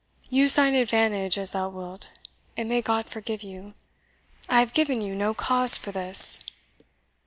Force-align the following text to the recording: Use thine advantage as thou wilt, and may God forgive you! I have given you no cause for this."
Use 0.31 0.55
thine 0.55 0.73
advantage 0.73 1.37
as 1.37 1.51
thou 1.51 1.69
wilt, 1.69 2.11
and 2.57 2.67
may 2.67 2.81
God 2.81 3.05
forgive 3.05 3.43
you! 3.43 3.75
I 4.49 4.57
have 4.59 4.73
given 4.73 4.99
you 4.99 5.13
no 5.13 5.35
cause 5.35 5.77
for 5.77 5.91
this." 5.91 6.39